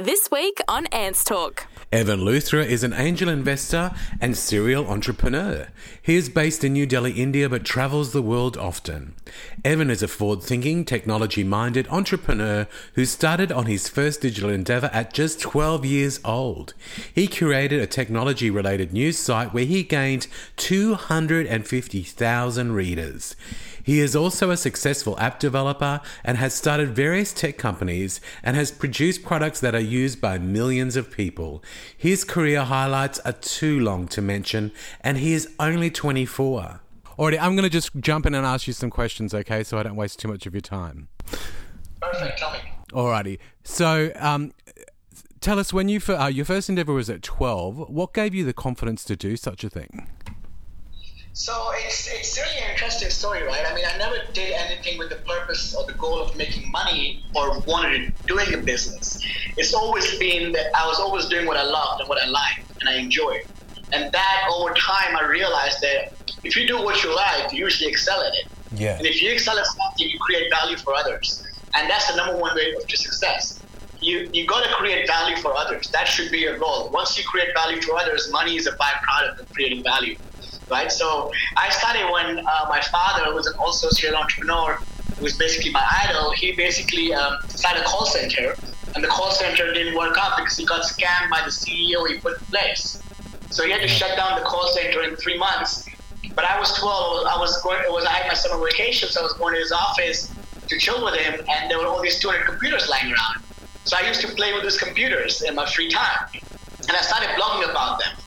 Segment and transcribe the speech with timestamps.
[0.00, 1.66] This week on Ants Talk.
[1.92, 5.68] Evan Luthra is an angel investor and serial entrepreneur.
[6.00, 9.14] He is based in New Delhi, India, but travels the world often.
[9.62, 14.88] Evan is a forward thinking, technology minded entrepreneur who started on his first digital endeavor
[14.90, 16.72] at just 12 years old.
[17.14, 23.36] He curated a technology related news site where he gained 250,000 readers.
[23.82, 28.70] He is also a successful app developer and has started various tech companies and has
[28.70, 31.62] produced products that are used by millions of people.
[31.96, 36.80] His career highlights are too long to mention, and he is only 24.
[37.18, 39.82] Alrighty, I'm going to just jump in and ask you some questions, okay, so I
[39.82, 41.08] don't waste too much of your time.
[42.00, 42.58] Perfect, tell me.
[42.92, 44.52] Alrighty, so um,
[45.40, 47.90] tell us when you uh, your first endeavor was at 12.
[47.90, 50.08] What gave you the confidence to do such a thing?
[51.40, 53.64] So it's it's really an interesting story, right?
[53.66, 57.24] I mean, I never did anything with the purpose or the goal of making money
[57.34, 59.24] or wanted to doing a business.
[59.56, 62.78] It's always been that I was always doing what I loved and what I liked
[62.80, 63.44] and I enjoyed.
[63.90, 66.12] And that over time, I realized that
[66.44, 68.46] if you do what you like, you usually excel at it.
[68.74, 68.98] Yeah.
[68.98, 71.42] And if you excel at something, you create value for others,
[71.74, 73.62] and that's the number one way to success.
[74.02, 75.88] You you got to create value for others.
[75.88, 76.90] That should be your goal.
[76.92, 80.16] Once you create value for others, money is a byproduct of creating value
[80.70, 80.90] right?
[80.90, 84.74] So I started when uh, my father, who was an also serial entrepreneur,
[85.16, 88.54] who was basically my idol, he basically um, started a call center,
[88.94, 92.18] and the call center didn't work out because he got scammed by the CEO he
[92.18, 93.02] put in place.
[93.50, 95.88] So he had to shut down the call center in three months.
[96.34, 97.26] But I was 12.
[97.26, 97.80] I was going.
[97.84, 100.32] It was I had my summer vacation, so I was going to his office
[100.68, 103.42] to chill with him, and there were all these 200 computers lying around.
[103.84, 106.28] So I used to play with those computers in my free time,
[106.88, 108.19] and I started blogging about them.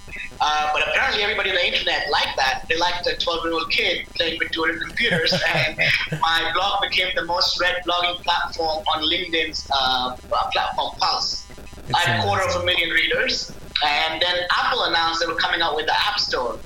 [0.45, 2.65] Uh, but apparently, everybody on the internet liked that.
[2.67, 5.31] They liked a 12 year old kid playing with 200 computers.
[5.55, 5.77] and
[6.19, 10.17] my blog became the most read blogging platform on LinkedIn's uh,
[10.51, 11.47] platform, Pulse.
[11.87, 13.53] It's I had a quarter of a million readers.
[13.85, 16.59] And then Apple announced they were coming out with the App Store.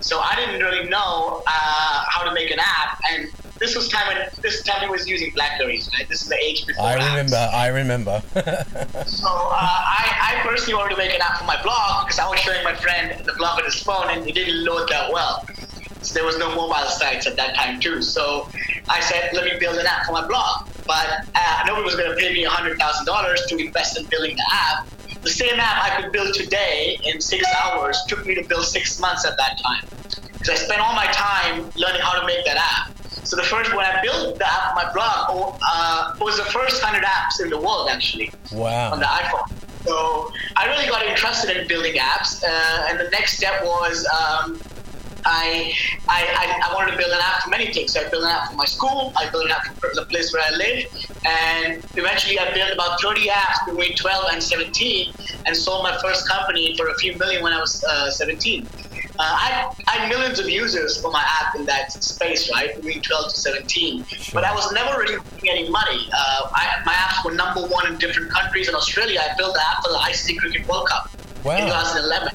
[0.00, 2.98] So I didn't really know uh, how to make an app.
[3.12, 3.28] And
[3.60, 6.08] this was time when this time he was using Blackberries, right?
[6.08, 6.86] This is the age before.
[6.86, 7.36] I remember.
[7.36, 7.52] Apps.
[7.52, 8.22] I remember.
[9.06, 12.28] so uh, I, I personally wanted to make an app for my blog because I
[12.28, 15.46] was showing my friend the blog on his phone and it didn't load that well.
[16.00, 18.00] So there was no mobile sites at that time too.
[18.00, 18.48] So
[18.88, 20.66] I said, let me build an app for my blog.
[20.86, 24.36] But uh, nobody was going to pay me hundred thousand dollars to invest in building
[24.36, 24.88] the app.
[25.20, 28.98] The same app I could build today in six hours took me to build six
[28.98, 29.84] months at that time.
[30.32, 32.99] Because I spent all my time learning how to make that app.
[33.30, 36.82] So the first when I built the app, my blog oh, uh, was the first
[36.82, 38.32] hundred apps in the world actually.
[38.50, 38.90] Wow.
[38.90, 39.48] On the iPhone.
[39.84, 44.60] So I really got interested in building apps, uh, and the next step was um,
[45.24, 45.72] I,
[46.08, 47.92] I, I wanted to build an app for many things.
[47.92, 49.12] So I built an app for my school.
[49.16, 50.86] I built an app for the place where I live,
[51.24, 55.14] and eventually I built about 30 apps between 12 and 17,
[55.46, 58.66] and sold my first company for a few million when I was uh, 17.
[59.20, 63.02] Uh, I, I, had millions of users for my app in that space, right, between
[63.02, 64.04] 12 to 17.
[64.06, 64.40] Sure.
[64.40, 66.08] But I was never really making any money.
[66.10, 68.70] Uh, I, my apps were number one in different countries.
[68.70, 71.10] In Australia, I built the app for the ICC Cricket World Cup
[71.44, 71.58] wow.
[71.58, 72.32] in 2011.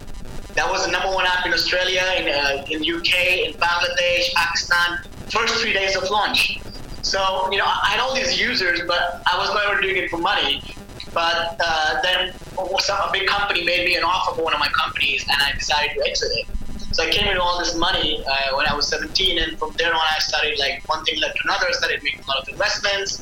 [0.53, 4.99] That was the number one app in Australia, in uh, in UK, in Bangladesh, Pakistan.
[5.31, 6.59] First three days of launch.
[7.01, 10.19] So you know, I had all these users, but I was never doing it for
[10.19, 10.61] money.
[11.15, 15.25] But uh, then a big company made me an offer for one of my companies,
[15.27, 16.54] and I decided to exit it.
[16.95, 19.93] So I came into all this money uh, when I was 17, and from there
[19.93, 21.65] on, I started like one thing led to another.
[21.67, 23.17] I started making a lot of investments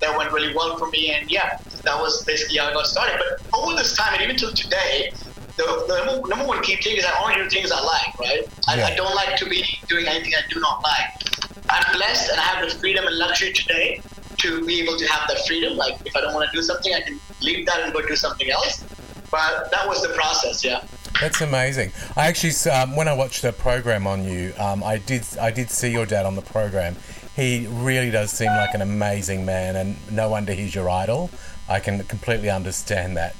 [0.00, 3.20] that went really well for me, and yeah, that was basically how I got started.
[3.20, 5.12] But over this time, and even till today,
[5.58, 8.48] the, the number one key thing is I only do things I like, right?
[8.66, 11.68] I, I don't like to be doing anything I do not like.
[11.68, 14.00] I'm blessed and I have the freedom and luxury today
[14.38, 15.76] to be able to have that freedom.
[15.76, 18.16] Like if I don't want to do something, I can leave that and go do
[18.16, 18.82] something else.
[19.30, 20.80] But that was the process, yeah.
[21.20, 21.92] That's amazing.
[22.16, 25.70] I actually, um, when I watched the program on you, um, I did I did
[25.70, 26.96] see your dad on the program.
[27.34, 31.30] He really does seem like an amazing man, and no wonder he's your idol.
[31.68, 33.36] I can completely understand that.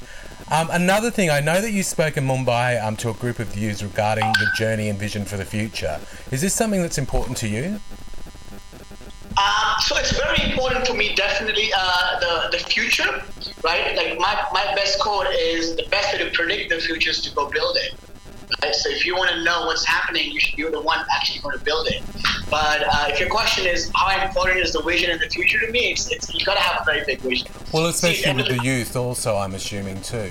[0.51, 3.57] Um, another thing, I know that you spoke in Mumbai um, to a group of
[3.57, 6.01] youths regarding the journey and vision for the future.
[6.31, 7.81] Is this something that's important to you?
[9.37, 13.23] Um, so it's very important for me, definitely, uh, the, the future,
[13.63, 13.97] right?
[13.97, 17.35] Like my, my best quote is the best way to predict the future is to
[17.35, 17.95] go build it.
[18.63, 18.75] Right?
[18.75, 21.59] So if you want to know what's happening, you should, you're the one actually going
[21.59, 22.03] to build it.
[22.51, 25.71] But uh, if your question is how important is the vision in the future to
[25.71, 27.49] me, it's, it's you got to have a very big vision.
[27.73, 30.31] Well, especially See, with the youth, also, I'm assuming too.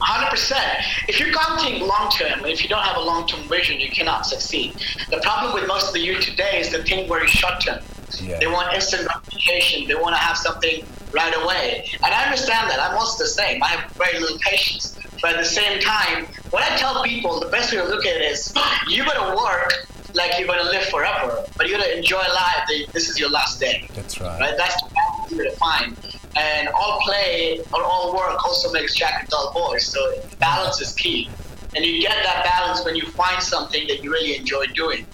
[0.00, 1.08] 100%.
[1.08, 4.26] If you're counting long term, if you don't have a long term vision, you cannot
[4.26, 4.74] succeed.
[5.10, 7.80] The problem with most of the youth today is the thing very short term.
[8.20, 8.38] Yeah.
[8.38, 9.86] They want instant gratification.
[9.86, 11.88] They want to have something right away.
[12.04, 12.80] And I understand that.
[12.80, 13.62] I'm also the same.
[13.62, 14.98] I have very little patience.
[15.20, 18.16] But at the same time, when I tell people the best way to look at
[18.16, 18.52] it is
[18.88, 19.72] you're going to work
[20.14, 22.68] like you're gonna live forever, but you're going to enjoy life.
[22.92, 23.88] This is your last day.
[23.94, 24.38] That's right.
[24.40, 24.56] Right.
[24.56, 25.96] That's the balance you gotta find.
[26.36, 29.78] And all play or all work also makes Jack a dull boy.
[29.78, 31.30] So balance is key.
[31.74, 35.06] And you get that balance when you find something that you really enjoy doing.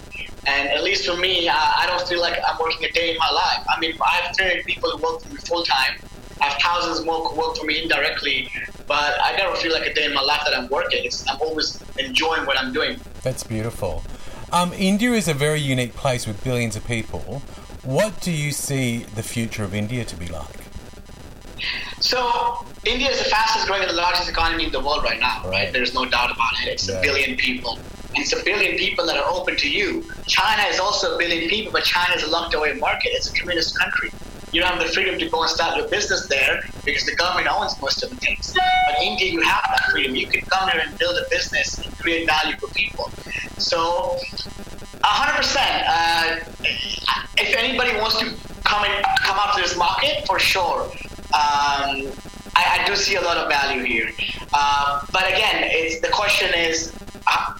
[0.47, 3.29] And at least for me, I don't feel like I'm working a day in my
[3.29, 3.65] life.
[3.69, 5.99] I mean, I have 300 people who work for me full time.
[6.41, 8.49] I have thousands more who work for me indirectly,
[8.87, 11.03] but I never feel like a day in my life that I'm working.
[11.03, 12.99] It's, I'm always enjoying what I'm doing.
[13.21, 14.03] That's beautiful.
[14.51, 17.41] Um, India is a very unique place with billions of people.
[17.83, 20.45] What do you see the future of India to be like?
[21.99, 25.43] So India is the fastest growing and the largest economy in the world right now,
[25.43, 25.51] right?
[25.51, 25.73] right?
[25.73, 26.69] There's no doubt about it.
[26.69, 26.97] It's yeah.
[26.97, 27.77] a billion people.
[28.15, 30.03] It's a billion people that are open to you.
[30.25, 33.09] China is also a billion people, but China is a locked away market.
[33.13, 34.11] It's a communist country.
[34.51, 37.47] You don't have the freedom to go and start your business there because the government
[37.51, 38.55] owns most of the things.
[38.87, 40.15] But in India, you have that freedom.
[40.15, 43.11] You can come here and build a business and create value for people.
[43.59, 44.17] So,
[45.03, 45.83] 100%.
[45.87, 46.39] Uh,
[47.37, 48.25] if anybody wants to
[48.63, 48.85] come
[49.21, 50.83] come out to this market, for sure.
[51.31, 52.11] Um,
[52.55, 54.09] I, I, do see a lot of value here.
[54.51, 56.91] Uh, but again, it's, the question is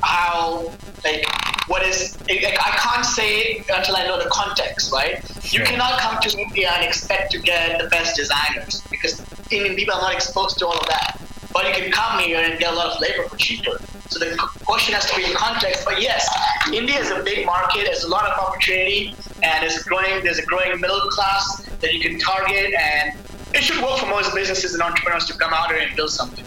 [0.09, 0.71] how,
[1.03, 1.23] like,
[1.67, 5.23] what is, like, I can't say it until I know the context, right?
[5.43, 5.59] Sure.
[5.59, 9.21] You cannot come to India and expect to get the best designers because
[9.51, 11.21] Indian people are not exposed to all of that.
[11.53, 13.79] But you can come here and get a lot of labor for cheaper.
[14.09, 14.35] So the
[14.65, 15.85] question has to be in context.
[15.85, 16.27] But yes,
[16.73, 17.85] India is a big market.
[17.85, 20.23] There's a lot of opportunity, and it's growing.
[20.23, 23.13] There's a growing middle class that you can target, and
[23.53, 26.45] it should work for most businesses and entrepreneurs to come out here and build something.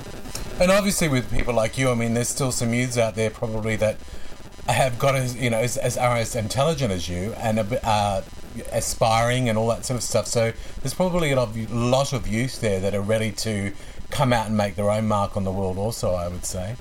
[0.63, 3.75] And obviously, with people like you, I mean, there's still some youths out there probably
[3.77, 3.97] that
[4.69, 8.23] have got as you know as, as are as intelligent as you and uh,
[8.71, 10.29] aspiring and all that sort of stuff.
[10.29, 13.73] So there's probably a lot of, youth there that are ready to
[14.11, 15.79] come out and make their own mark on the world.
[15.79, 16.77] Also, I would say.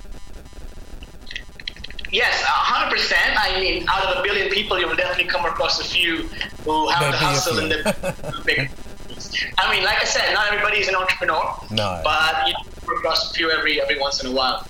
[2.12, 3.34] Yes, hundred percent.
[3.36, 6.28] I mean, out of a billion people, you will definitely come across a few
[6.64, 8.70] who have the hustle and the big.
[9.58, 11.56] I mean, like I said, not everybody is an entrepreneur.
[11.72, 12.00] No.
[12.04, 12.71] But you come
[13.02, 14.64] across a few every every once in a while.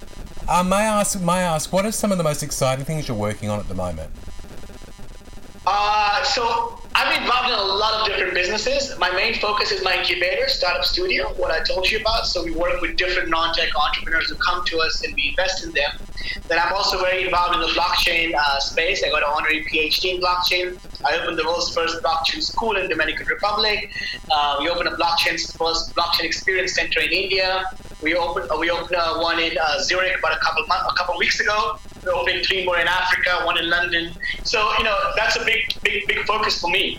[0.49, 1.21] Uh, may I ask?
[1.21, 1.71] May I ask?
[1.71, 4.11] What are some of the most exciting things you're working on at the moment?
[5.67, 8.99] Uh, so I'm involved in a lot of different businesses.
[8.99, 12.27] My main focus is my incubator, Startup Studio, what I told you about.
[12.27, 15.71] So we work with different non-tech entrepreneurs who come to us and we invest in
[15.73, 15.93] them.
[16.49, 19.05] Then I'm also very involved in the blockchain uh, space.
[19.05, 20.79] I got an honorary PhD in blockchain.
[21.07, 23.93] I opened the world's first blockchain school in the Dominican Republic.
[24.33, 27.65] Uh, we opened a blockchain first blockchain experience center in India.
[28.03, 31.17] We opened uh, we opened uh, one in uh, Zurich about a couple a couple
[31.19, 31.79] weeks ago.
[32.05, 34.13] We're opening three more in Africa, one in London.
[34.43, 36.99] So you know that's a big big big focus for me.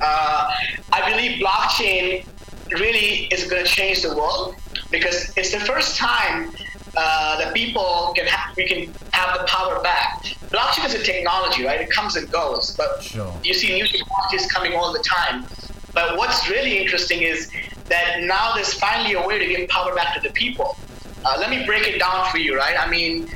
[0.00, 0.50] Uh,
[0.92, 2.26] I believe blockchain
[2.72, 4.56] really is going to change the world
[4.90, 6.52] because it's the first time
[6.96, 10.22] uh, that people can ha- we can have the power back.
[10.50, 11.80] Blockchain is a technology, right?
[11.80, 13.32] It comes and goes, but sure.
[13.42, 15.46] you see new technologies coming all the time.
[15.92, 17.50] But what's really interesting is
[17.88, 20.76] that now there's finally a way to give power back to the people.
[21.24, 22.76] Uh, let me break it down for you, right?
[22.78, 23.28] I mean,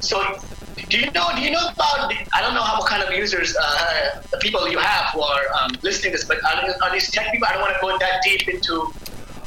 [0.00, 0.38] so
[0.88, 1.28] do you know?
[1.34, 2.12] Do you know about?
[2.32, 5.42] I don't know how what kind of users, uh, the people you have who are
[5.60, 7.48] um, listening to this, but are, are, these tech people?
[7.48, 8.82] I don't want to go that deep into.
[8.82, 8.92] Um,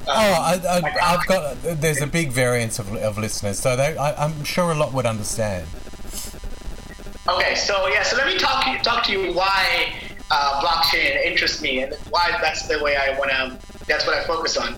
[0.07, 1.57] oh, I, have got.
[1.61, 5.05] There's a big variance of, of listeners, so they, I, I'm sure a lot would
[5.05, 5.67] understand.
[7.27, 9.93] Okay, so yeah, so let me talk talk to you why
[10.31, 14.23] uh, blockchain interests me and why that's the way I want to that's what I
[14.23, 14.75] focus on.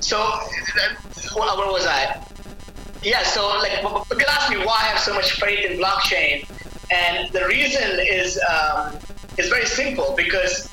[0.00, 0.18] So,
[1.36, 2.22] where was I?
[3.02, 3.72] Yeah, so like
[4.08, 6.48] people ask me why I have so much faith in blockchain,
[6.90, 8.96] and the reason is um,
[9.36, 10.72] is very simple because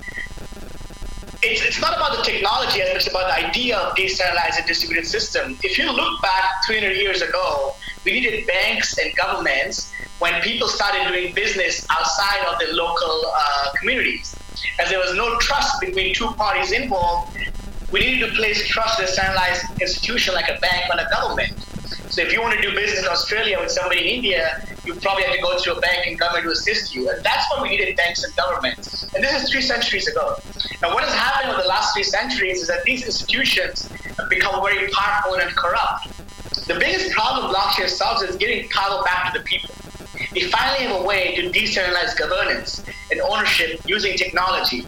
[1.44, 5.06] it's, it's not about the technology as much about the idea of decentralized and distributed
[5.06, 5.58] system.
[5.62, 11.08] If you look back 300 years ago, we needed banks and governments when people started
[11.10, 14.36] doing business outside of the local uh, communities
[14.80, 17.38] as there was no trust between two parties involved,
[17.92, 21.54] we needed to place trust in a centralized institution like a bank and a government.
[22.10, 25.24] So if you want to do business in Australia with somebody in India, you probably
[25.24, 27.10] have to go through a bank and government to assist you.
[27.10, 29.04] And that's why we needed banks and governments.
[29.14, 30.36] And this is three centuries ago.
[30.82, 34.64] Now, what has happened over the last three centuries is that these institutions have become
[34.64, 36.08] very powerful and corrupt.
[36.68, 39.74] The biggest problem blockchain solves is getting power back to the people.
[40.34, 44.88] We finally have a way to decentralize governance and ownership using technology.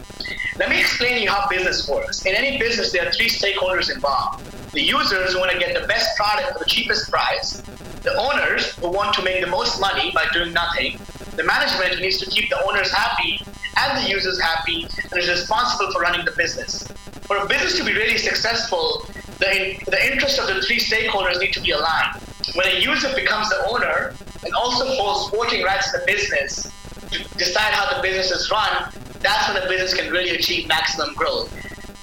[0.58, 2.26] Let me explain to you how business works.
[2.26, 4.44] In any business, there are three stakeholders involved.
[4.72, 7.62] The users who want to get the best product for the cheapest price,
[8.02, 10.98] the owners who want to make the most money by doing nothing,
[11.36, 13.40] the management needs to keep the owners happy
[13.76, 16.88] and the users happy and is responsible for running the business.
[17.22, 19.04] for a business to be really successful,
[19.38, 22.20] the, the interests of the three stakeholders need to be aligned.
[22.54, 24.14] When a user becomes the owner
[24.46, 26.70] and also for sporting rights in the business
[27.10, 31.12] to decide how the business is run, that's when a business can really achieve maximum
[31.14, 31.52] growth.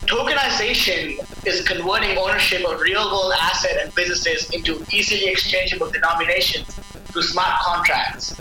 [0.07, 6.67] Tokenization is converting ownership of real world asset and businesses into easily exchangeable denominations
[7.05, 8.35] through smart contracts.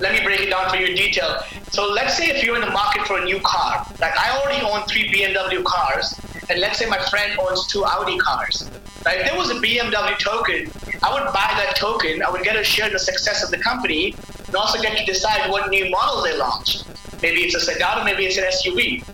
[0.00, 1.42] Let me break it down for you in detail.
[1.70, 4.64] So let's say if you're in the market for a new car, like I already
[4.64, 8.70] own three BMW cars, and let's say my friend owns two Audi cars.
[9.04, 9.20] Right?
[9.20, 10.70] If there was a BMW token,
[11.06, 13.58] I would buy that token, I would get a share in the success of the
[13.58, 14.16] company,
[14.48, 16.80] and also get to decide what new model they launch.
[17.22, 19.06] Maybe it's a sedan, maybe it's an SUV.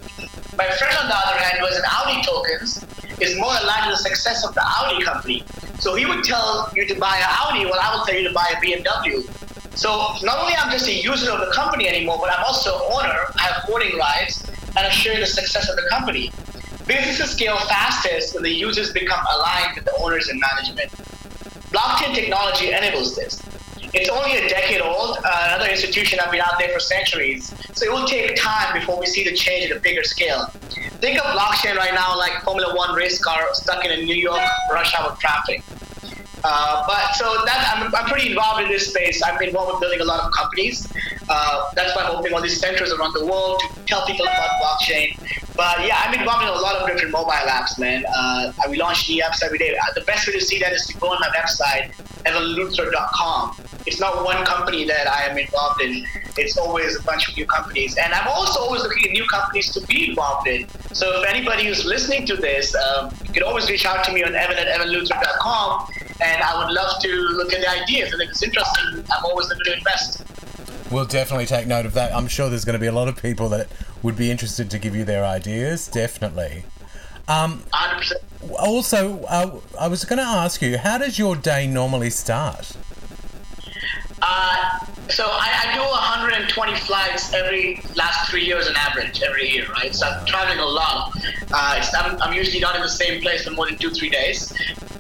[0.56, 2.82] My friend, on the other hand, who has an Audi tokens,
[3.20, 5.44] is more aligned to the success of the Audi company.
[5.80, 8.32] So he would tell you to buy an Audi, well, I will tell you to
[8.32, 9.28] buy a BMW.
[9.76, 9.90] So
[10.25, 13.18] not only I'm just a user of the company anymore, but I'm also an owner.
[13.37, 16.32] I have voting rights and I share the success of the company.
[16.87, 20.90] Businesses scale fastest when the users become aligned with the owners and management.
[21.72, 23.42] Blockchain technology enables this.
[23.94, 25.18] It's only a decade old.
[25.24, 27.54] Uh, another institution has been out there for centuries.
[27.74, 30.46] So it will take time before we see the change at a bigger scale.
[31.00, 34.40] Think of blockchain right now like Formula One race car stuck in a New York
[34.70, 35.62] rush hour traffic.
[36.44, 39.22] Uh, but so that I'm, I'm pretty involved in this space.
[39.22, 40.90] I'm involved with building a lot of companies.
[41.28, 44.50] Uh, that's why I'm opening all these centers around the world to tell people about
[44.60, 45.16] blockchain.
[45.56, 48.04] But yeah, I'm involved in a lot of different mobile apps, man.
[48.06, 49.76] Uh, we launch new apps every day.
[49.76, 51.92] Uh, the best way to see that is to go on my website,
[52.25, 53.56] evanluthra.com.
[53.87, 56.06] It's not one company that I am involved in.
[56.38, 57.97] It's always a bunch of new companies.
[57.99, 60.68] And I'm also always looking at new companies to be involved in.
[60.92, 64.23] So if anybody who's listening to this, um, you can always reach out to me
[64.23, 65.88] on evan at evanluthra.com
[66.23, 68.12] and I would love to look at the ideas.
[68.12, 70.25] And if it's interesting, I'm always looking to invest.
[70.90, 72.14] We'll definitely take note of that.
[72.14, 73.68] I'm sure there's going to be a lot of people that
[74.02, 75.88] would be interested to give you their ideas.
[75.88, 76.64] Definitely.
[77.28, 78.12] Um, 100%.
[78.59, 82.76] also, uh, I was going to ask you, how does your day normally start?
[84.21, 84.78] Uh,
[85.09, 89.94] so I, I, do 120 flights every last three years on average every year, right?
[89.94, 91.12] So I'm traveling a lot.
[91.52, 94.52] Uh, I'm, I'm, usually not in the same place for more than two three days.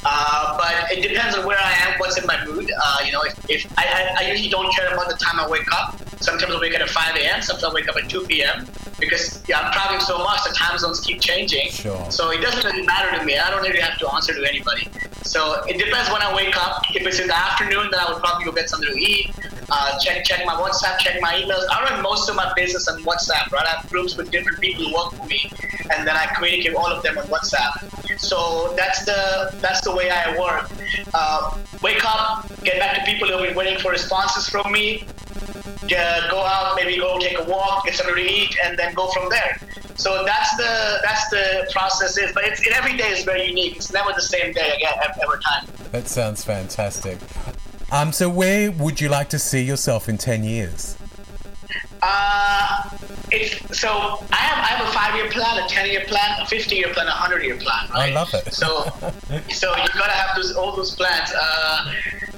[0.04, 2.70] Uh, but it depends on where I am, what's in my mood.
[2.82, 5.72] Uh, you know, if, if I, I, usually don't care about the time I wake
[5.72, 5.96] up.
[6.20, 7.40] Sometimes I wake up at 5 a.m.
[7.40, 8.66] Sometimes I wake up at 2 p.m.
[9.02, 11.70] because yeah, I'm traveling so much, the time zones keep changing.
[11.70, 12.10] Sure.
[12.10, 13.36] So it doesn't really matter to me.
[13.36, 14.88] I don't really have to answer to anybody.
[15.22, 16.82] So it depends when I wake up.
[16.94, 19.30] If it's in the afternoon, then I would probably go get something to eat.
[19.70, 21.64] Uh, check check my WhatsApp, check my emails.
[21.70, 23.66] I run most of my business on WhatsApp, right?
[23.66, 25.50] I have groups with different people who work for me,
[25.94, 28.18] and then I communicate all of them on WhatsApp.
[28.18, 30.70] So that's the that's the way I work.
[31.14, 35.06] Uh, wake up, get back to people who have been waiting for responses from me.
[35.84, 39.08] Uh, go out, maybe go take a walk, get something to eat, and then go
[39.08, 39.58] from there.
[39.96, 43.76] So that's the that's the process is, but it's, it, every day is very unique.
[43.76, 45.66] It's never the same day again every time.
[45.90, 47.18] That sounds fantastic.
[47.90, 50.96] Um, so where would you like to see yourself in ten years?
[52.00, 52.90] Uh,
[53.30, 53.90] it's so
[54.32, 56.92] I have I have a five year plan, a ten year plan, a fifty year
[56.92, 57.88] plan, a hundred year plan.
[57.90, 58.10] Right?
[58.10, 58.52] I love it.
[58.52, 58.84] So
[59.50, 61.30] so you gotta have those all those plans.
[61.36, 61.92] Uh,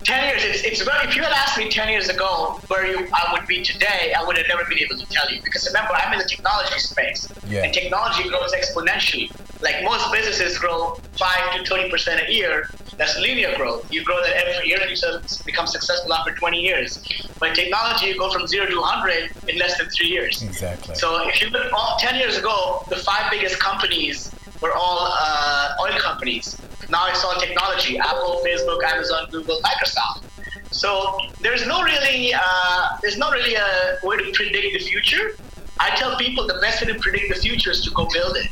[0.04, 3.08] ten years, it's it's very, if you had asked me ten years ago where you
[3.12, 5.92] I would be today, I would have never been able to tell you because remember
[5.94, 7.64] I'm in the technology space, Yeah.
[7.64, 9.30] and technology grows exponentially.
[9.62, 12.68] Like most businesses grow five to twenty percent a year.
[12.96, 13.92] That's linear growth.
[13.92, 14.96] You grow that every year and you
[15.44, 17.02] become successful after 20 years.
[17.40, 20.40] But technology, you go from zero to 100 in less than three years.
[20.42, 20.94] Exactly.
[20.94, 24.30] So if you look all, 10 years ago, the five biggest companies
[24.60, 26.56] were all uh, oil companies.
[26.94, 30.22] Now it's all technology: Apple, Facebook, Amazon, Google, Microsoft.
[30.70, 35.36] So there's no really uh, there's not really a way to predict the future.
[35.80, 38.48] I tell people the best way to predict the future is to go build it,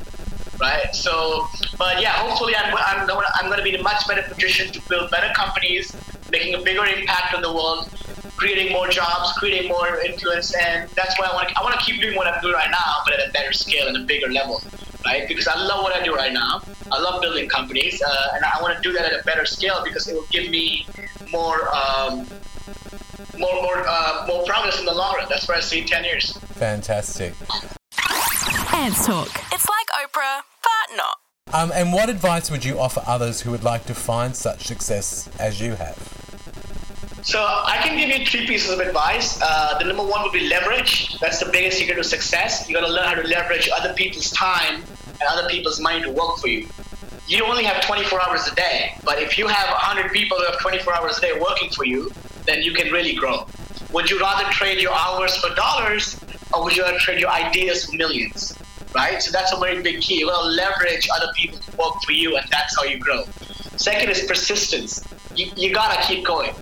[0.61, 0.93] right?
[0.93, 1.47] So,
[1.79, 4.73] but yeah, hopefully I'm I'm going I'm going to be in a much better position
[4.73, 5.95] to build better companies,
[6.33, 7.89] making a bigger impact on the world,
[8.37, 11.85] creating more jobs, creating more influence, and that's why I want to I want to
[11.87, 14.31] keep doing what I'm doing right now, but at a better scale and a bigger
[14.33, 14.61] level,
[15.05, 15.27] right?
[15.29, 16.63] Because I love what I do right now.
[16.91, 19.83] I love building companies, uh, and I want to do that at a better scale
[19.85, 20.87] because it will give me
[21.31, 21.75] more.
[21.75, 22.27] Um,
[23.39, 25.27] more, more, uh, more progress in the long run.
[25.29, 26.37] That's where I see in 10 years.
[26.55, 27.35] Fantastic.
[28.75, 29.29] Ants Talk.
[29.53, 31.17] It's like Oprah, but not.
[31.53, 35.29] Um, and what advice would you offer others who would like to find such success
[35.39, 36.12] as you have?
[37.23, 39.39] So I can give you three pieces of advice.
[39.41, 41.19] Uh, the number one would be leverage.
[41.21, 42.69] That's the biggest secret to success.
[42.69, 44.83] You got to learn how to leverage other people's time
[45.21, 46.69] and other people's money to work for you.
[47.29, 50.61] You only have 24 hours a day, but if you have 100 people who have
[50.61, 52.11] 24 hours a day working for you,
[52.45, 53.47] then you can really grow.
[53.93, 56.19] Would you rather trade your hours for dollars,
[56.53, 58.59] or would you rather trade your ideas for millions?
[58.95, 59.23] right?
[59.23, 60.19] So that's a very big key.
[60.19, 63.25] You gotta leverage other people to work for you, and that's how you grow.
[63.77, 65.03] Second is persistence.
[65.35, 66.53] You, you gotta keep going.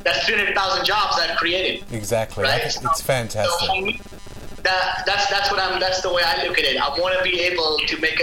[0.03, 1.85] that's 300,000 jobs I've created.
[1.91, 2.43] Exactly.
[2.43, 2.61] Right?
[2.63, 3.67] It's, it's fantastic.
[3.67, 5.79] So that, that's that's what I'm.
[5.79, 6.77] That's the way I look at it.
[6.77, 8.19] I want to be able to make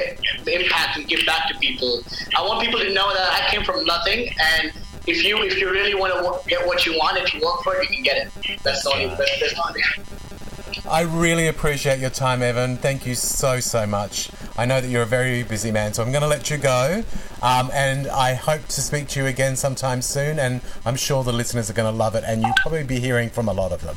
[0.46, 2.02] an impact and give back to people.
[2.36, 4.72] I want people to know that I came from nothing, and
[5.06, 7.76] if you if you really want to get what you want, if you work for
[7.76, 8.62] it, you can get it.
[8.62, 8.96] That's, all.
[8.96, 10.86] That's, that's.
[10.88, 12.76] I really appreciate your time, Evan.
[12.76, 14.30] Thank you so, so much.
[14.56, 17.02] I know that you're a very busy man, so I'm going to let you go.
[17.42, 20.38] Um, and I hope to speak to you again sometime soon.
[20.38, 23.30] And I'm sure the listeners are going to love it, and you'll probably be hearing
[23.30, 23.96] from a lot of them.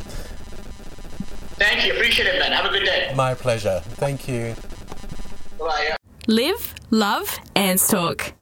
[1.60, 1.94] Thank you.
[1.94, 2.52] Appreciate it, man.
[2.54, 3.14] Have a good day.
[3.16, 3.82] My pleasure.
[3.84, 4.56] Thank you.
[5.60, 5.99] Bye.
[6.30, 8.39] Live, love, and talk.